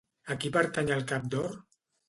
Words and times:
A 0.35 0.37
qui 0.45 0.51
pertany 0.55 0.89
el 0.97 1.05
cap 1.13 1.31
d'or? 1.37 1.57